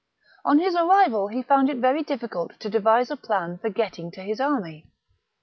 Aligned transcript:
On 0.43 0.57
his 0.57 0.73
arrival 0.73 1.27
he 1.27 1.43
found 1.43 1.69
it 1.69 1.77
very 1.77 2.01
difficult 2.01 2.59
to 2.61 2.71
devise 2.71 3.11
a 3.11 3.15
plan 3.15 3.59
for 3.59 3.69
getting 3.69 4.09
to 4.13 4.21
his 4.23 4.39
army. 4.39 4.87